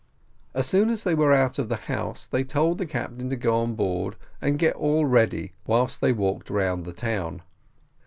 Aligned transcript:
As 0.55 0.65
soon 0.65 0.89
as 0.89 1.03
they 1.03 1.13
were 1.13 1.31
out 1.31 1.59
of 1.59 1.69
the 1.69 1.75
house, 1.75 2.25
they 2.25 2.43
told 2.43 2.79
the 2.79 2.87
captain 2.87 3.29
to 3.29 3.35
go 3.35 3.55
on 3.57 3.75
board 3.75 4.15
and 4.41 4.57
get 4.57 4.75
all 4.75 5.05
ready 5.05 5.53
whilst 5.67 6.01
they 6.01 6.11
walked 6.11 6.49
round 6.49 6.85
the 6.85 6.91
town. 6.91 7.43